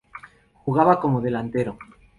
[0.63, 1.77] Jugaba como Delantero.